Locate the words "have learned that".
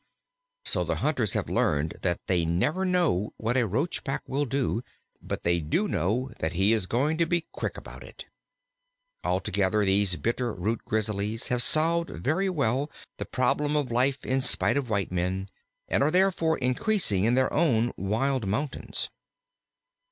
1.33-2.19